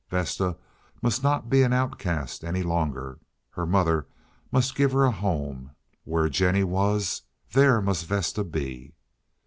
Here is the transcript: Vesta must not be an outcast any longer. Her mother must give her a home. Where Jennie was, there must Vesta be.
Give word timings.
Vesta 0.09 0.57
must 1.03 1.21
not 1.21 1.47
be 1.47 1.61
an 1.61 1.71
outcast 1.73 2.43
any 2.43 2.63
longer. 2.63 3.19
Her 3.51 3.67
mother 3.67 4.07
must 4.51 4.73
give 4.75 4.93
her 4.93 5.03
a 5.05 5.11
home. 5.11 5.75
Where 6.05 6.27
Jennie 6.27 6.63
was, 6.63 7.21
there 7.51 7.83
must 7.83 8.07
Vesta 8.07 8.43
be. 8.43 8.95